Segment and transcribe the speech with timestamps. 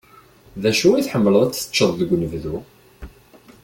[0.61, 2.57] D acu i tḥemmleḍ ad t-teččeḍ deg unebdu?